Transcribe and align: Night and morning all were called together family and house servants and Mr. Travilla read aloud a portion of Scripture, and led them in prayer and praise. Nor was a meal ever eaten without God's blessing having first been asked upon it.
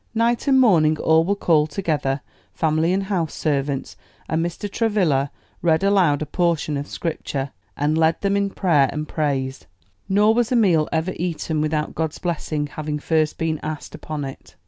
Night 0.15 0.47
and 0.47 0.59
morning 0.59 0.97
all 0.97 1.23
were 1.23 1.35
called 1.35 1.69
together 1.69 2.21
family 2.55 2.91
and 2.91 3.03
house 3.03 3.35
servants 3.35 3.95
and 4.27 4.43
Mr. 4.43 4.67
Travilla 4.67 5.29
read 5.61 5.83
aloud 5.83 6.23
a 6.23 6.25
portion 6.25 6.75
of 6.75 6.87
Scripture, 6.87 7.51
and 7.77 7.95
led 7.95 8.19
them 8.21 8.35
in 8.35 8.49
prayer 8.49 8.89
and 8.91 9.07
praise. 9.07 9.67
Nor 10.09 10.33
was 10.33 10.51
a 10.51 10.55
meal 10.55 10.89
ever 10.91 11.13
eaten 11.17 11.61
without 11.61 11.93
God's 11.93 12.17
blessing 12.17 12.65
having 12.65 12.97
first 12.97 13.37
been 13.37 13.59
asked 13.61 13.93
upon 13.93 14.25
it. 14.25 14.55